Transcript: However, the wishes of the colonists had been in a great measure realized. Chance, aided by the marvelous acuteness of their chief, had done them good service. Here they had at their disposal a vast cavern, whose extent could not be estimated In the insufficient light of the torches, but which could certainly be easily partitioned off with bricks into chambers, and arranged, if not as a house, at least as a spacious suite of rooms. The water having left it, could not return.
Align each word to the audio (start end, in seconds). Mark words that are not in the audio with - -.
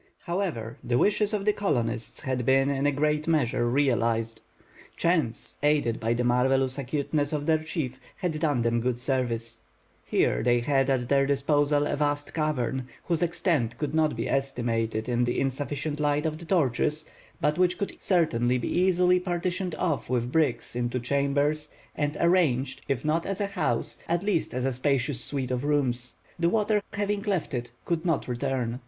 However, 0.25 0.79
the 0.83 0.97
wishes 0.97 1.31
of 1.31 1.45
the 1.45 1.53
colonists 1.53 2.21
had 2.21 2.43
been 2.43 2.71
in 2.71 2.87
a 2.87 2.91
great 2.91 3.27
measure 3.27 3.69
realized. 3.69 4.41
Chance, 4.97 5.57
aided 5.61 5.99
by 5.99 6.15
the 6.15 6.23
marvelous 6.23 6.79
acuteness 6.79 7.31
of 7.31 7.45
their 7.45 7.59
chief, 7.59 7.99
had 8.15 8.39
done 8.39 8.63
them 8.63 8.81
good 8.81 8.97
service. 8.97 9.59
Here 10.03 10.41
they 10.41 10.61
had 10.61 10.89
at 10.89 11.07
their 11.07 11.27
disposal 11.27 11.85
a 11.85 11.95
vast 11.95 12.33
cavern, 12.33 12.87
whose 13.03 13.21
extent 13.21 13.77
could 13.77 13.93
not 13.93 14.15
be 14.15 14.27
estimated 14.27 15.07
In 15.07 15.23
the 15.23 15.39
insufficient 15.39 15.99
light 15.99 16.25
of 16.25 16.39
the 16.39 16.45
torches, 16.45 17.05
but 17.39 17.59
which 17.59 17.77
could 17.77 17.93
certainly 18.01 18.57
be 18.57 18.69
easily 18.75 19.19
partitioned 19.19 19.75
off 19.75 20.09
with 20.09 20.31
bricks 20.31 20.75
into 20.75 20.99
chambers, 20.99 21.69
and 21.95 22.17
arranged, 22.19 22.81
if 22.87 23.05
not 23.05 23.27
as 23.27 23.39
a 23.39 23.45
house, 23.45 23.99
at 24.09 24.23
least 24.23 24.55
as 24.55 24.65
a 24.65 24.73
spacious 24.73 25.23
suite 25.23 25.51
of 25.51 25.63
rooms. 25.63 26.15
The 26.39 26.49
water 26.49 26.81
having 26.93 27.21
left 27.21 27.53
it, 27.53 27.71
could 27.85 28.03
not 28.03 28.27
return. 28.27 28.79